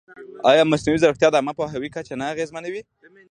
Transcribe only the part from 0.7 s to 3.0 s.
مصنوعي ځیرکتیا د عامه پوهاوي کچه نه اغېزمنوي؟